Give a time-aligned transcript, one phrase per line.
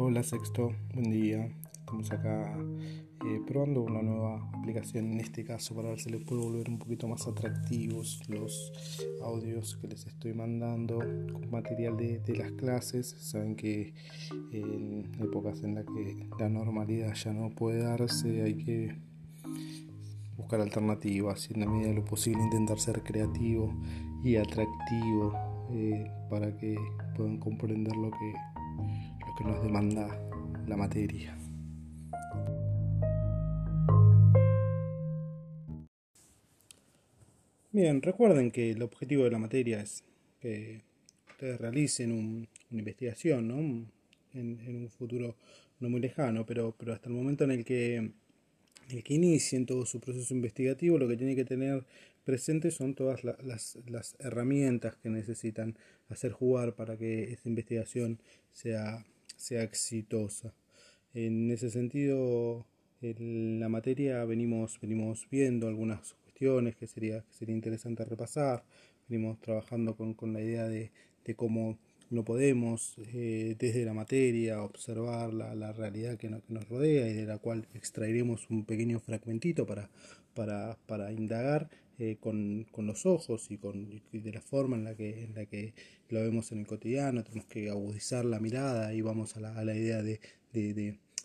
[0.00, 1.50] Hola Sexto, buen día.
[1.72, 2.56] Estamos acá
[3.26, 6.78] eh, probando una nueva aplicación en este caso para ver si les puedo volver un
[6.78, 8.72] poquito más atractivos los
[9.24, 11.00] audios que les estoy mandando
[11.50, 13.16] material de, las clases.
[13.18, 13.92] Saben que
[14.52, 18.94] en épocas en las que la normalidad ya no puede darse hay que
[20.36, 23.74] buscar alternativas y en la medida de lo posible intentar ser creativo
[24.22, 25.32] y atractivo
[25.72, 26.76] eh, para que
[27.16, 28.32] puedan comprender lo que
[29.38, 30.20] que nos demanda
[30.66, 31.38] la materia.
[37.70, 40.02] Bien, recuerden que el objetivo de la materia es
[40.40, 40.82] que
[41.30, 43.58] ustedes realicen una investigación ¿no?
[44.34, 45.36] en, un futuro
[45.78, 48.10] no muy lejano, pero, pero hasta el momento en el que,
[48.90, 51.84] el que inicien todo su proceso investigativo, lo que tiene que tener
[52.24, 55.78] presente son todas las, las herramientas que necesitan
[56.08, 58.18] hacer jugar para que esta investigación
[58.52, 59.06] sea
[59.38, 60.52] sea exitosa.
[61.14, 62.66] En ese sentido,
[63.00, 68.64] en la materia venimos, venimos viendo algunas cuestiones que sería, sería interesante repasar,
[69.08, 70.90] venimos trabajando con, la idea de,
[71.36, 71.78] cómo
[72.10, 77.38] no podemos eh, desde la materia observar la, realidad que, nos rodea y de la
[77.38, 79.90] cual extraeremos un pequeño fragmentito para,
[80.34, 85.24] para, para indagar eh, con, los ojos y, con, de la forma en la, que,
[85.24, 85.74] en la que
[86.10, 90.02] lo vemos en el cotidiano, tenemos que agudizar la mirada y vamos a la, idea
[90.02, 90.20] de,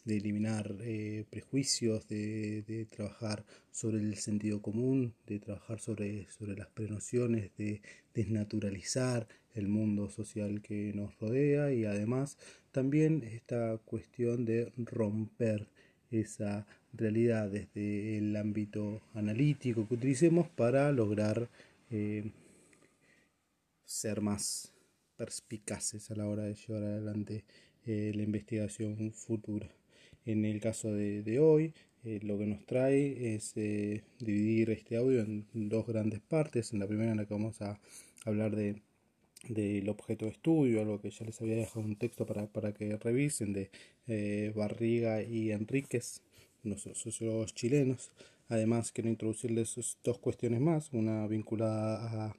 [0.07, 7.51] eliminar eh, prejuicios, de, trabajar sobre el sentido común, de trabajar sobre, sobre las prenociones,
[7.55, 7.81] de
[8.15, 12.37] desnaturalizar el mundo social que nos rodea y además
[12.71, 15.69] también esta cuestión de romper
[16.21, 21.49] esa realidad desde el ámbito analítico que utilicemos para lograr
[21.89, 22.31] eh,
[23.85, 24.73] ser más
[25.17, 27.45] perspicaces a la hora de llevar adelante
[27.85, 29.69] eh, la investigación futura.
[30.25, 31.73] En el caso de, hoy,
[32.03, 36.73] eh, lo que nos trae es dividir este audio en dos grandes partes.
[36.73, 37.79] En la primera en la que vamos a
[38.25, 38.81] hablar de
[39.43, 42.97] del objeto de estudio, algo que ya les había dejado un texto para, para que
[42.97, 46.21] revisen de Barriga y Enríquez,
[46.63, 48.11] unos sociólogos chilenos.
[48.49, 52.35] Además, quiero introducirles dos cuestiones más, una vinculada a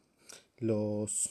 [0.58, 1.28] los,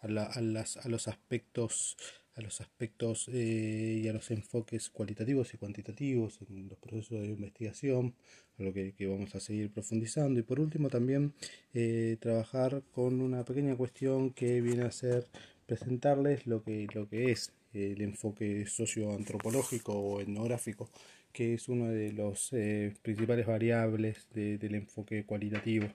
[0.00, 1.96] a, las, a los aspectos
[2.36, 7.28] a los aspectos eh, y a los enfoques cualitativos y cuantitativos en los procesos de
[7.28, 8.14] investigación,
[8.58, 10.38] a lo que, vamos a seguir profundizando.
[10.38, 11.32] Y por último también
[11.74, 15.26] eh, trabajar con una pequeña cuestión que viene a ser
[15.66, 20.88] presentarles lo que, lo que es el enfoque socioantropológico o etnográfico
[21.36, 25.86] que es uno de los eh, principales variables del enfoque cualitativo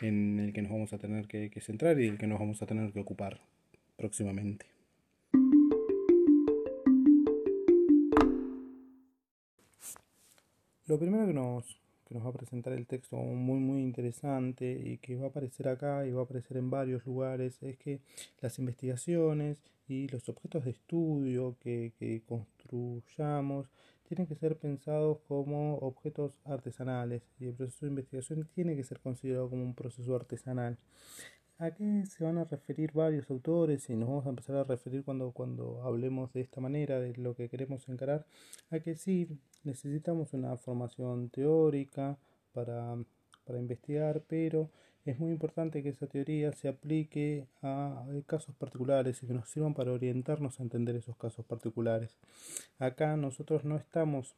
[0.00, 2.66] en el que nos vamos a tener que, centrar y el que nos vamos a
[2.66, 3.40] tener que ocupar
[3.96, 4.79] próximamente.
[10.90, 14.98] Lo primero que nos, que nos va a presentar el texto muy muy interesante y
[14.98, 18.00] que va a aparecer acá y va a aparecer en varios lugares es que
[18.40, 23.70] las investigaciones y los objetos de estudio que, que construyamos
[24.08, 28.98] tienen que ser pensados como objetos artesanales y el proceso de investigación tiene que ser
[28.98, 30.76] considerado como un proceso artesanal.
[31.60, 35.04] ¿A qué se van a referir varios autores y nos vamos a empezar a referir
[35.04, 38.26] cuando, cuando hablemos de esta manera de lo que queremos encarar?
[38.70, 39.28] A que sí
[39.64, 42.18] necesitamos una formación teórica
[42.52, 42.96] para,
[43.44, 44.70] para investigar, pero
[45.04, 49.74] es muy importante que esa teoría se aplique a casos particulares y que nos sirvan
[49.74, 52.18] para orientarnos a entender esos casos particulares.
[52.78, 54.34] Acá nosotros no estamos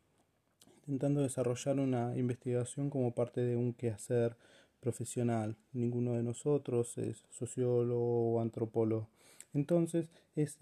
[0.87, 4.37] intentando desarrollar una investigación como parte de un quehacer
[4.81, 5.57] profesional.
[5.73, 9.09] Ninguno de nosotros es sociólogo o antropólogo.
[9.55, 10.59] Entonces es,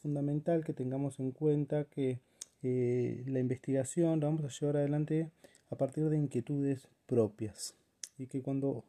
[0.00, 2.20] fundamental que tengamos en cuenta que
[2.66, 5.30] eh, la investigación la vamos a llevar adelante
[5.70, 7.74] a partir de inquietudes propias
[8.16, 8.84] y que cuando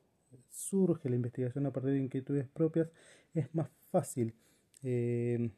[0.49, 2.87] surge la investigación a partir de inquietudes propias,
[3.33, 4.33] es más fácil
[4.81, 5.49] eh,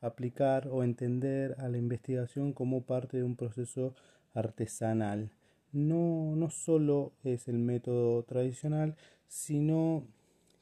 [0.00, 3.94] aplicar o entender a la investigación como parte de un proceso
[4.34, 5.30] artesanal.
[5.72, 8.96] No, no solo es el método tradicional,
[9.28, 10.04] sino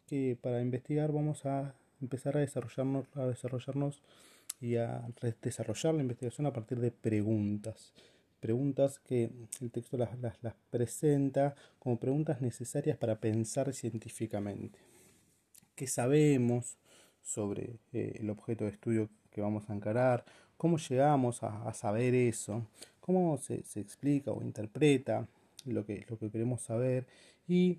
[0.06, 4.02] que para investigar vamos a empezar a desarrollarnos, a desarrollarnos
[4.60, 5.08] y a
[5.42, 7.92] desarrollar la investigación a partir de preguntas
[8.40, 9.30] preguntas que
[9.60, 14.78] el texto las, las, presenta como preguntas necesarias para pensar científicamente.
[15.74, 16.78] ¿Qué sabemos
[17.22, 20.24] sobre eh, el objeto de estudio que vamos a encarar?
[20.56, 22.66] ¿Cómo llegamos a, saber eso?
[23.00, 25.26] ¿Cómo se, se, explica o interpreta
[25.66, 27.06] lo que, lo que queremos saber?
[27.46, 27.78] Y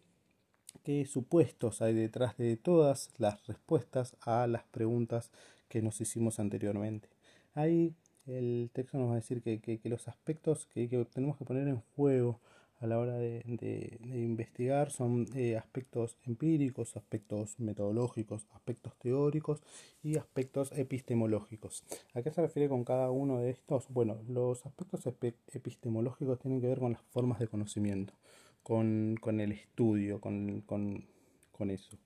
[0.83, 5.31] qué supuestos hay detrás de todas las respuestas a las preguntas
[5.71, 7.07] que nos hicimos anteriormente.
[7.55, 7.95] Hay
[8.27, 11.67] el texto nos va a decir que, que, los aspectos que, que, tenemos que poner
[11.67, 12.39] en juego
[12.79, 19.61] a la hora de, de, investigar son eh, aspectos empíricos, aspectos metodológicos, aspectos teóricos
[20.03, 21.83] y aspectos epistemológicos.
[22.13, 23.87] ¿A qué se refiere con cada uno de estos?
[23.89, 25.05] Bueno, los aspectos
[25.53, 28.13] epistemológicos tienen que ver con las formas de conocimiento,
[28.63, 31.05] con, con el estudio, con, con,
[31.51, 31.97] con eso.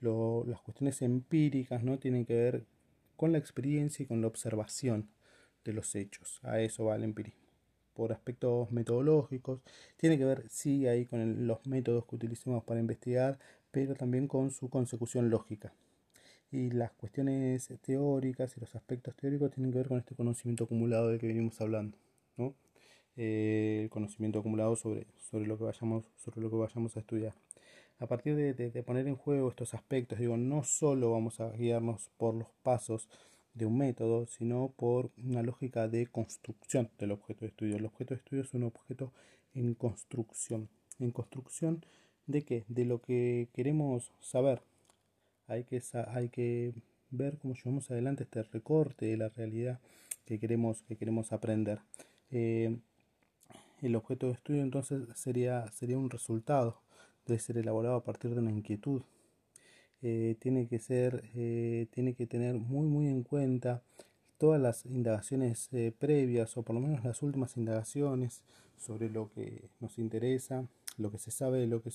[0.00, 1.98] Lo, las cuestiones empíricas ¿no?
[1.98, 2.66] tienen que ver
[3.16, 5.08] con la experiencia y con la observación
[5.64, 6.40] de los hechos.
[6.42, 7.40] A eso va el empirismo.
[7.94, 9.60] Por aspectos metodológicos,
[9.96, 13.38] tiene que ver, sí, ahí con los métodos que utilicemos para investigar,
[13.70, 15.72] pero también con su consecución lógica.
[16.50, 21.08] Y las cuestiones teóricas y los aspectos teóricos tienen que ver con este conocimiento acumulado
[21.08, 21.98] del que venimos hablando.
[22.36, 22.54] ¿no?
[23.16, 27.34] Eh, el conocimiento acumulado sobre, sobre, lo que vayamos, sobre lo que vayamos a estudiar.
[28.00, 32.10] A partir de, de, poner en juego estos aspectos, digo, no solo vamos a guiarnos
[32.16, 33.08] por los pasos
[33.54, 37.76] de un método, sino por una lógica de construcción del objeto de estudio.
[37.76, 39.12] El objeto de estudio es un objeto
[39.54, 40.68] en construcción.
[40.98, 41.84] ¿En construcción
[42.26, 42.64] de qué?
[42.68, 44.62] De lo que queremos saber.
[45.46, 46.72] Hay que, hay que
[47.10, 49.78] ver cómo llevamos adelante este recorte de la realidad
[50.24, 51.80] que queremos, que queremos aprender.
[52.30, 52.76] Eh,
[53.82, 56.80] el objeto de estudio entonces sería, sería un resultado,
[57.26, 59.02] debe ser elaborado a partir de una inquietud,
[60.06, 63.82] eh, tiene que ser, eh, tiene que tener muy muy en cuenta
[64.36, 68.42] todas las indagaciones eh, previas o por lo menos las últimas indagaciones
[68.76, 70.68] sobre lo que nos interesa,
[70.98, 71.90] lo que se sabe, lo que,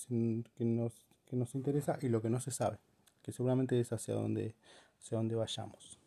[0.58, 2.80] que, nos, que nos interesa y lo que no se sabe,
[3.22, 4.56] que seguramente es hacia donde,
[5.00, 6.00] hacia donde vayamos.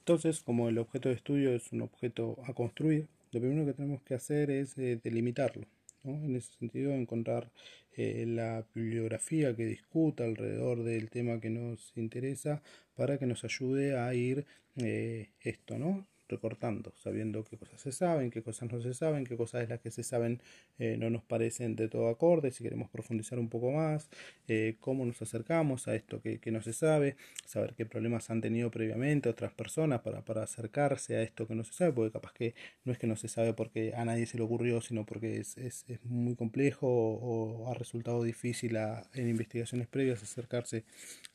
[0.00, 4.02] Entonces, como el objeto de estudio es un objeto a construir, lo primero que tenemos
[4.02, 5.66] que hacer es delimitarlo.
[6.04, 7.50] En ese sentido, encontrar
[7.92, 12.62] eh, la bibliografía que discuta alrededor del tema que nos interesa
[12.94, 14.46] para que nos ayude a ir
[14.76, 16.06] eh, esto, ¿no?
[16.28, 19.80] Recortando, sabiendo qué cosas se saben, qué cosas no se saben, qué cosas de las
[19.80, 20.40] que se saben
[20.78, 24.08] eh, no nos parecen de todo acorde, si queremos profundizar un poco más,
[24.48, 28.70] eh, cómo nos acercamos a esto que, no se sabe, saber qué problemas han tenido
[28.70, 32.54] previamente otras personas para, para acercarse a esto que no se sabe, porque capaz que
[32.84, 35.56] no es que no se sabe porque a nadie se le ocurrió, sino porque es,
[35.58, 40.84] es, es muy complejo o, ha resultado difícil en investigaciones previas acercarse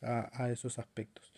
[0.00, 1.32] a, a esos aspectos.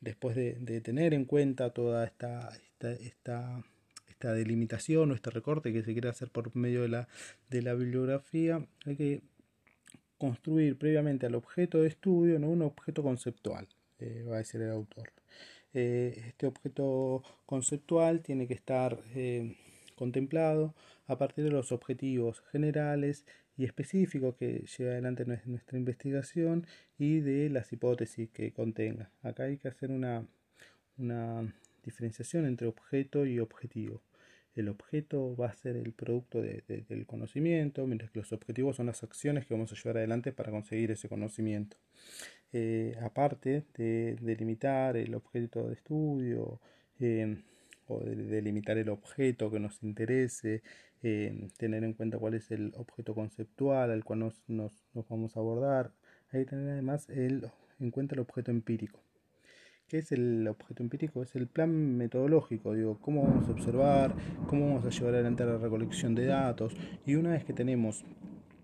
[0.00, 2.52] Después de, de, tener en cuenta toda esta,
[2.90, 3.62] esta,
[4.08, 7.08] esta, delimitación o este recorte que se quiere hacer por medio de la,
[7.50, 9.22] de la bibliografía, hay que
[10.18, 12.48] construir previamente al objeto de estudio ¿no?
[12.48, 13.66] un objeto conceptual,
[13.98, 15.12] eh, va a decir el autor.
[15.74, 19.56] Eh, este objeto conceptual tiene que estar eh,
[19.96, 20.74] contemplado
[21.06, 23.24] a partir de los objetivos generales
[23.56, 26.66] y específicos que lleva adelante nuestra investigación
[26.98, 29.10] y de las hipótesis que contenga.
[29.22, 30.26] Acá hay que hacer una,
[30.96, 31.52] una
[31.84, 34.02] diferenciación entre objeto y objetivo.
[34.54, 39.02] El objeto va a ser el producto del conocimiento, mientras que los objetivos son las
[39.02, 41.78] acciones que vamos a llevar adelante para conseguir ese conocimiento.
[42.52, 46.60] Eh, aparte de delimitar el objeto de estudio
[47.00, 47.38] eh,
[47.88, 50.62] o de delimitar el objeto que nos interese,
[51.02, 55.92] eh, tener en cuenta cuál es el objeto conceptual al cual nos, vamos a abordar,
[56.30, 59.00] hay que tener además en cuenta el objeto empírico.
[59.92, 61.22] ¿Qué es el objeto empírico?
[61.22, 64.14] Es el plan metodológico, digo, cómo vamos a observar,
[64.46, 66.74] cómo vamos a llevar adelante la recolección de datos.
[67.04, 68.02] Y una vez que tenemos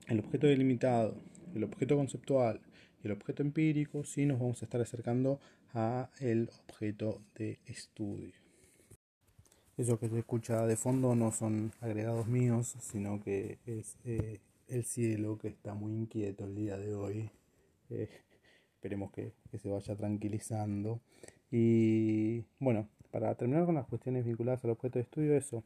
[0.07, 1.21] el objeto delimitado,
[1.55, 2.63] el objeto conceptual
[3.05, 5.39] y el objeto empírico, sí nos vamos a estar acercando
[5.75, 8.33] a el objeto de estudio.
[9.77, 14.83] Eso que se escucha de fondo no son agregados míos, sino que es eh, el
[14.87, 17.31] cielo que está muy inquieto el día de hoy.
[17.91, 18.09] Eh,
[18.89, 21.01] esperemos que, se vaya tranquilizando.
[21.51, 25.63] Y bueno, para terminar con las cuestiones vinculadas al objeto de estudio, eso,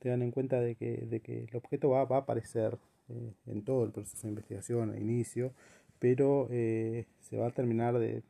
[0.00, 2.76] tengan en cuenta de que, de que el objeto va, va a aparecer
[3.08, 5.52] eh, en todo el proceso de investigación al inicio,
[6.00, 8.22] pero eh, se va a terminar de,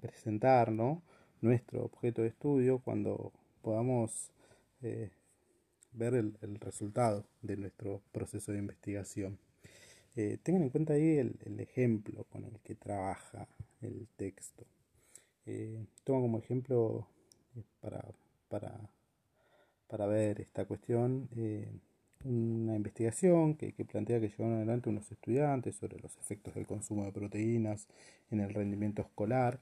[0.00, 1.00] presentar ¿no?
[1.40, 3.32] nuestro objeto de estudio cuando
[3.62, 4.32] podamos
[4.82, 5.10] eh,
[5.92, 9.38] ver el, el resultado de nuestro proceso de investigación.
[10.42, 13.46] tengan en cuenta ahí el, el, ejemplo con el que trabaja
[13.82, 14.64] el texto.
[15.46, 17.06] Eh, tomo como ejemplo
[17.56, 18.04] eh, para,
[18.48, 18.72] para,
[19.88, 21.72] para, ver esta cuestión eh,
[22.24, 27.12] una investigación que, plantea que llevaron adelante unos estudiantes sobre los efectos del consumo de
[27.12, 27.88] proteínas
[28.30, 29.60] en el rendimiento escolar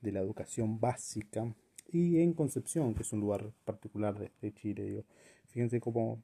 [0.00, 1.52] de la educación básica
[1.90, 5.04] y en Concepción, que es un lugar particular de, Chile.
[5.48, 6.22] Fíjense cómo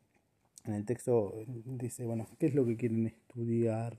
[0.65, 3.99] en el texto dice, bueno, ¿qué es lo que quieren estudiar?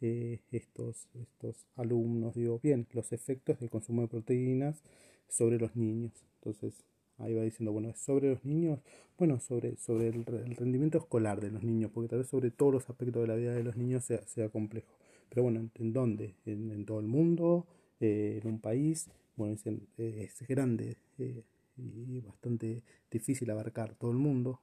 [0.00, 4.82] Eh, estos, estos alumnos, digo, bien, los efectos del consumo de proteínas
[5.28, 6.12] sobre los niños.
[6.36, 6.84] Entonces,
[7.18, 8.80] ahí va diciendo, bueno, sobre los niños,
[9.18, 12.90] bueno, sobre, sobre el, rendimiento escolar de los niños, porque tal vez sobre todos los
[12.90, 14.92] aspectos de la vida de los niños sea, sea complejo.
[15.28, 16.34] Pero bueno, ¿en, dónde?
[16.44, 17.66] ¿En, todo el mundo?
[18.00, 19.08] Eh, ¿En un país?
[19.36, 21.42] Bueno, es, es grande eh,
[21.76, 24.60] y bastante difícil abarcar todo el mundo,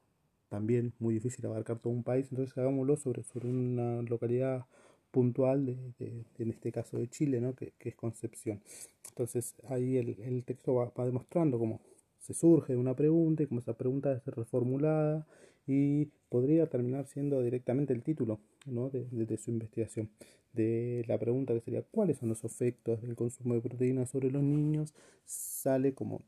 [0.50, 4.66] también muy difícil abarcar todo un país, entonces hagámoslo sobre, sobre una localidad
[5.12, 5.66] puntual,
[6.00, 7.54] de, en este caso de Chile, ¿no?
[7.56, 8.62] que, es Concepción.
[9.10, 11.82] Entonces ahí el, el texto va, va, demostrando cómo
[12.20, 15.28] se surge de una pregunta y cómo esa pregunta ser reformulada
[15.68, 18.90] y podría terminar siendo directamente el título ¿no?
[18.90, 20.10] de, de, su investigación.
[20.54, 24.44] De la pregunta que sería ¿cuáles son los efectos del consumo de proteínas sobre los
[24.44, 24.94] niños?
[25.26, 26.22] sale como,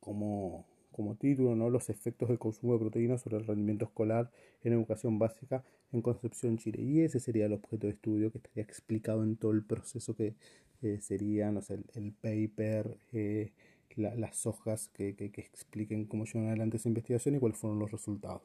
[0.00, 1.70] como como título, ¿no?
[1.70, 4.30] los efectos del consumo de proteínas sobre el rendimiento escolar
[4.62, 6.82] en educación básica en Concepción, Chile.
[6.82, 10.34] Y ese sería el objeto de estudio que estaría explicado en todo el proceso que
[10.82, 13.52] eh, sería no sé, el, paper, eh,
[13.96, 17.90] las hojas que, que, que expliquen cómo llevan adelante esa investigación y cuáles fueron los
[17.90, 18.42] resultados.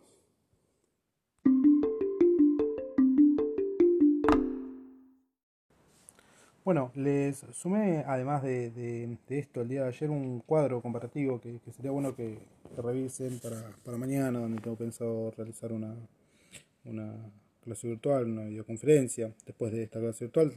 [6.68, 11.92] Bueno, les sumé, además de, esto, el día de ayer un cuadro comparativo que, sería
[11.92, 12.40] bueno que,
[12.76, 15.96] revisen para, mañana, donde tengo pensado realizar una,
[16.84, 17.16] una
[17.64, 19.32] clase virtual, una videoconferencia.
[19.46, 20.52] Después de esta clase virtual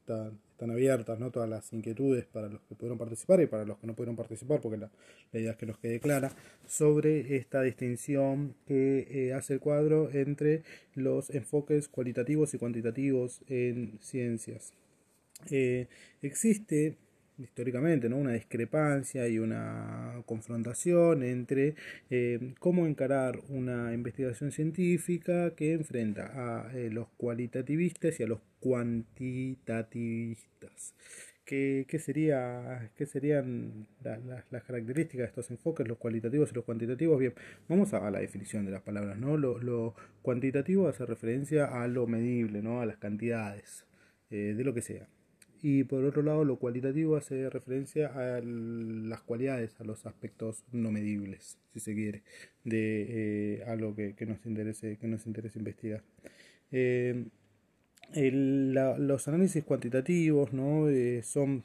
[0.00, 1.30] están, abiertas ¿no?
[1.30, 4.62] todas las inquietudes para los que pudieron participar y para los que no pudieron participar,
[4.62, 4.90] porque la,
[5.34, 6.32] idea es que los quede clara,
[6.66, 10.62] sobre esta distinción que eh, hace el cuadro entre
[10.94, 14.72] los enfoques cualitativos y cuantitativos en ciencias.
[15.50, 15.86] Eh,
[16.22, 16.96] existe
[17.42, 18.16] históricamente ¿no?
[18.16, 21.76] una discrepancia y una confrontación entre
[22.10, 28.40] eh, cómo encarar una investigación científica que enfrenta a eh, los cualitativistas y a los
[28.60, 30.94] cuantitativistas.
[31.44, 37.18] ¿Qué, sería, qué serían las características de estos enfoques, los cualitativos y los cuantitativos?
[37.18, 37.34] Bien,
[37.68, 39.18] vamos a, la definición de las palabras.
[39.18, 39.36] ¿no?
[39.36, 42.80] Lo, lo, cuantitativo hace referencia a lo medible, ¿no?
[42.80, 43.84] a las cantidades,
[44.30, 45.08] de lo que sea
[45.62, 50.90] y por otro lado lo cualitativo hace referencia a las cualidades, a los aspectos no
[50.90, 52.22] medibles, si se quiere,
[52.64, 56.02] de eh, algo que, nos interese, que nos interese investigar.
[56.72, 57.24] Eh,
[58.12, 60.88] los análisis cuantitativos ¿no?
[60.88, 61.64] Eh, son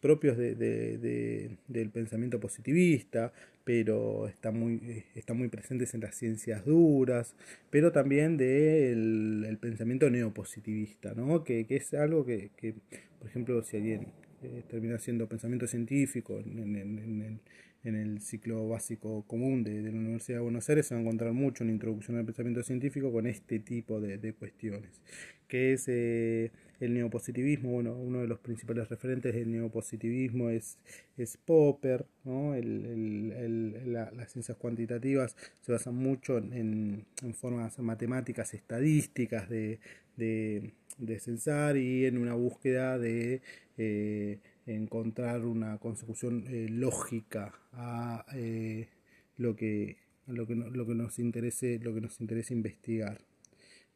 [0.00, 3.32] propios de, del pensamiento positivista,
[3.64, 7.34] pero están muy, están muy presentes en las ciencias duras,
[7.70, 11.44] pero también del el pensamiento neopositivista, ¿no?
[11.44, 12.74] que, que es algo que, que,
[13.18, 14.08] por ejemplo, si alguien
[14.42, 17.40] eh, termina siendo pensamiento científico en, en,
[17.84, 21.02] en, el ciclo básico común de, de, la Universidad de Buenos Aires, se va a
[21.02, 25.00] encontrar mucho en introducción al pensamiento científico con este tipo de, de cuestiones,
[25.46, 26.50] que es eh,
[26.84, 30.78] el neopositivismo, bueno, uno de los principales referentes del neopositivismo es,
[31.16, 32.54] es Popper, ¿no?
[32.56, 39.78] las ciencias cuantitativas se basan mucho en, en formas matemáticas, estadísticas de,
[40.16, 43.42] de, de, censar y en una búsqueda de
[43.78, 48.88] eh, encontrar una consecución eh, lógica a eh,
[49.36, 53.20] lo que lo que, lo que nos interese lo que nos interesa investigar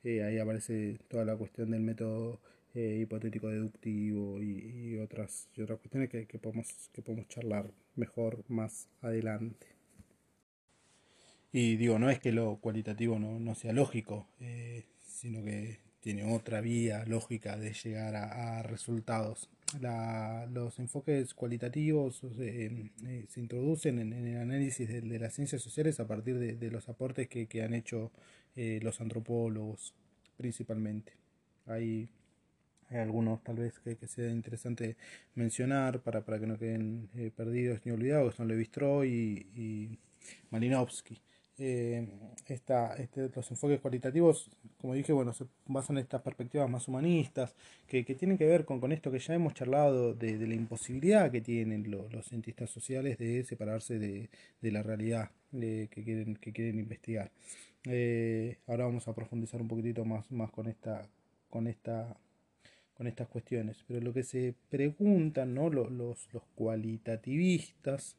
[0.04, 2.40] ahí aparece toda la cuestión del método
[2.76, 8.44] eh, hipotético deductivo y, otras, y otras cuestiones que, que, podemos, que podemos charlar mejor
[8.48, 9.66] más adelante.
[11.52, 16.30] Y digo, no es que lo cualitativo no, no sea lógico, eh, sino que tiene
[16.30, 19.48] otra vía lógica de llegar a, resultados.
[19.80, 22.90] La, los enfoques cualitativos eh,
[23.30, 27.26] se introducen en, el análisis de, las ciencias sociales a partir de, de los aportes
[27.26, 28.12] que, que han hecho
[28.54, 29.94] los antropólogos
[30.36, 31.12] principalmente.
[31.66, 32.08] Hay
[32.90, 34.96] hay algunos tal vez que, sea interesante
[35.34, 39.98] mencionar para, para que no queden eh, perdidos ni olvidados, son Levi Strauss y, y
[40.50, 41.20] Malinowski.
[41.58, 42.06] Eh,
[42.48, 47.54] esta, este, los enfoques cualitativos, como dije, bueno, se basan en estas perspectivas más humanistas,
[47.86, 50.54] que, que tienen que ver con, con esto que ya hemos charlado de, de la
[50.54, 54.28] imposibilidad que tienen los cientistas sociales de separarse de,
[54.60, 57.30] de la realidad que, quieren, que quieren investigar.
[57.84, 61.08] Eh, ahora vamos a profundizar un poquitito más, más con esta,
[61.48, 62.16] con esta
[62.96, 63.84] con estas cuestiones.
[63.86, 65.70] Pero lo que se preguntan ¿no?
[65.70, 68.16] los, los, cualitativistas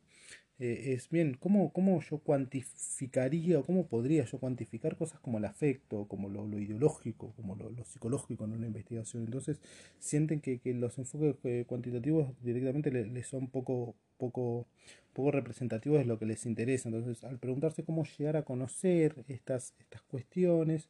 [0.60, 5.46] eh, es bien, ¿cómo, ¿cómo, yo cuantificaría o cómo podría yo cuantificar cosas como el
[5.46, 9.26] afecto, como lo, ideológico, como lo, psicológico en una investigación?
[9.26, 9.60] Entonces
[10.00, 14.68] sienten que, que los enfoques eh, cuantitativos directamente les, son poco, poco,
[15.14, 16.90] poco representativos de lo que les interesa.
[16.90, 20.90] Entonces al preguntarse cómo llegar a conocer estas, estas cuestiones,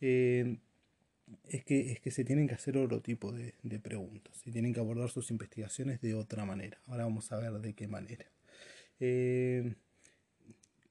[0.00, 0.58] eh,
[1.48, 4.72] es que, es que se tienen que hacer otro tipo de, de preguntas y tienen
[4.72, 6.78] que abordar sus investigaciones de otra manera.
[6.86, 8.26] Ahora vamos a ver de qué manera.
[9.00, 9.74] Eh,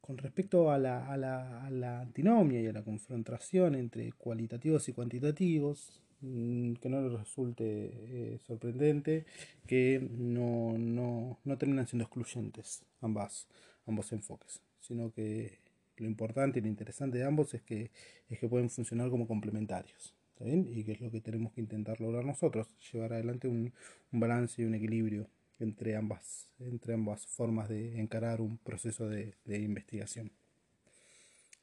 [0.01, 4.89] con respecto a la, a, la, a la, antinomia y a la confrontación entre cualitativos
[4.89, 9.25] y cuantitativos, mm, que no les resulte eh, sorprendente
[9.65, 13.47] que no, no, no, terminan siendo excluyentes ambas,
[13.87, 15.59] ambos enfoques, sino que
[15.95, 17.91] lo importante y lo interesante de ambos es que,
[18.29, 20.13] es que pueden funcionar como complementarios.
[20.45, 23.73] Y que es lo que tenemos que intentar lograr nosotros, llevar adelante un,
[24.12, 30.31] balance y un equilibrio entre ambas, entre ambas formas de encarar un proceso de, investigación.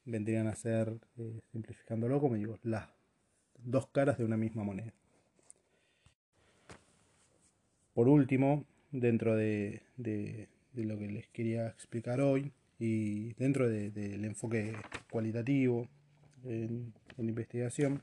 [0.05, 2.89] Vendrían a ser, eh, simplificándolo, como digo, las
[3.63, 4.95] dos caras de una misma moneda.
[7.93, 9.83] Por último, dentro de,
[10.75, 14.73] lo que les quería explicar hoy y dentro del enfoque
[15.11, 15.87] cualitativo
[16.45, 18.03] en, investigación,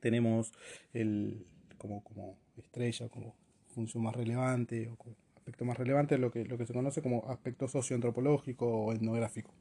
[0.00, 0.52] tenemos
[0.92, 1.46] el,
[1.78, 3.34] como, como estrella, como
[3.68, 4.96] función más relevante o
[5.36, 9.52] aspecto más relevante lo que, lo que se conoce como aspecto socioantropológico o etnográfico.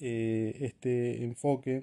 [0.00, 1.82] Eh, este enfoque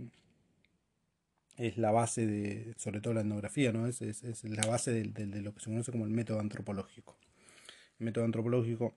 [1.55, 3.87] es la base de, sobre todo la etnografía, ¿no?
[3.87, 7.17] es, es, la base de, de, lo que se conoce como el método antropológico.
[7.99, 8.95] El método antropológico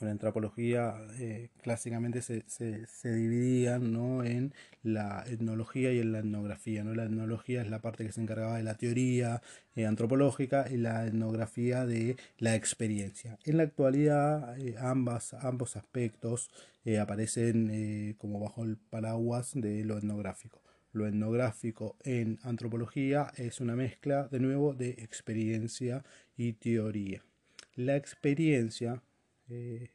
[0.00, 4.24] la antropología eh, clásicamente se, se, dividían ¿no?
[4.24, 6.84] en la etnología y en la etnografía.
[6.84, 6.94] ¿no?
[6.94, 9.42] La etnología es la parte que se encargaba de la teoría
[9.74, 13.38] eh, antropológica y la etnografía de la experiencia.
[13.44, 16.50] En la actualidad eh, ambas, ambos aspectos
[17.00, 20.62] aparecen como bajo el paraguas de lo etnográfico.
[20.92, 26.04] Lo etnográfico en antropología es una mezcla de nuevo de experiencia
[26.36, 27.22] y teoría.
[27.76, 29.02] La experiencia
[29.50, 29.90] eh,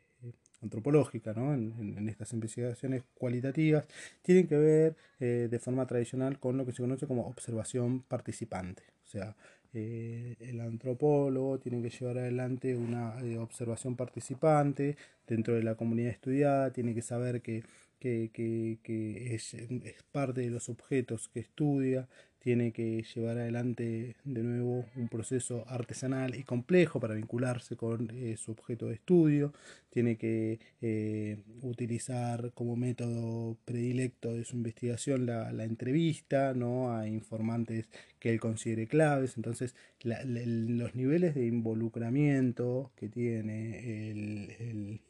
[0.62, 1.54] antropológica, ¿no?
[1.54, 3.86] en, estas investigaciones cualitativas,
[4.22, 8.84] tienen que ver eh, de forma tradicional con lo que se conoce como observación participante.
[9.06, 9.36] O sea,
[9.74, 16.72] eh, el antropólogo tiene que llevar adelante una observación participante dentro de la comunidad estudiada,
[16.72, 17.64] tiene que saber que,
[18.00, 22.08] que, es, es, parte de los objetos que estudia,
[22.46, 28.38] tiene que llevar adelante de nuevo un proceso artesanal y complejo para vincularse con eh,
[28.38, 29.52] su objeto de estudio,
[29.90, 36.96] tiene que eh, utilizar como método predilecto de su investigación la, entrevista ¿no?
[36.96, 37.88] a informantes
[38.20, 45.02] que él considere claves, entonces los niveles de involucramiento que tiene el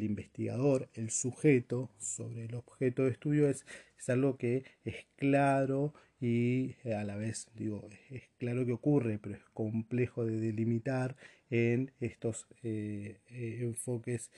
[0.00, 3.66] investigador, el sujeto sobre el objeto de estudio es,
[3.98, 9.18] es algo que es claro y eh, a la vez digo es claro que ocurre
[9.18, 11.16] pero es complejo de delimitar
[11.50, 14.30] en estos eh, eh, enfoques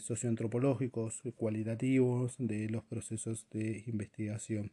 [0.00, 4.70] socioantropológicos cualitativos de los procesos de investigación.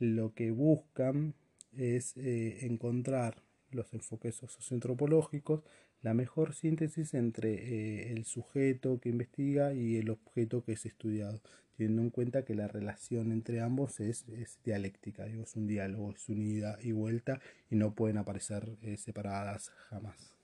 [0.00, 1.34] Lo que buscan
[1.72, 5.62] es encontrar los enfoques socioantropológicos
[6.02, 11.40] la mejor síntesis entre el sujeto que investiga y el objeto que es estudiado
[11.76, 14.24] teniendo en cuenta que la relación entre ambos es,
[14.64, 19.70] dialéctica, es un diálogo, es un ida y vuelta y no pueden aparecer eh, separadas
[19.90, 20.35] jamás.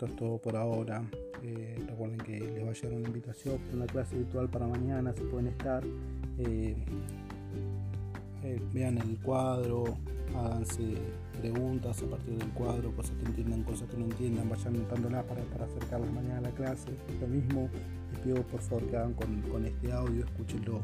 [0.00, 1.02] Esto es todo por ahora.
[1.42, 5.22] Eh, recuerden que les va a llegar una invitación, una clase virtual para mañana, si
[5.24, 5.84] pueden estar.
[6.38, 6.74] Eh,
[8.42, 9.84] eh, vean el cuadro,
[10.34, 10.94] háganse
[11.38, 15.42] preguntas a partir del cuadro, cosas que entiendan, cosas que no entiendan, vayan notándolas para,
[15.42, 16.88] para acercarlas mañana a la clase.
[17.20, 17.68] Lo mismo,
[18.12, 20.80] les pido por favor que hagan con, este audio, escúchenlo,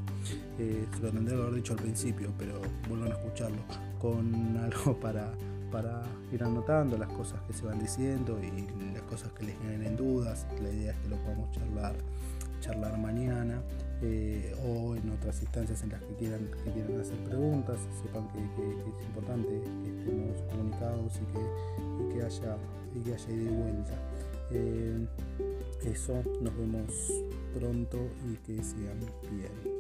[0.59, 3.63] se lo tendría que haber dicho al principio, pero vuelvan a escucharlo,
[3.99, 5.33] con algo para,
[5.77, 8.51] para ir anotando las cosas que se van diciendo y
[8.95, 10.47] las cosas que les generen dudas.
[10.63, 11.95] La idea es que lo podamos charlar,
[12.61, 13.61] charlar mañana.
[14.01, 19.07] Eh, o en otras instancias en las que quieran, quieran hacer preguntas, sepan que, es
[19.07, 22.57] importante que estemos comunicados y que, que haya,
[22.95, 23.93] y que haya ida y vuelta.
[24.53, 25.07] Eh,
[25.85, 27.13] eso, nos vemos
[27.55, 27.99] pronto
[28.31, 29.77] y que sigan bien.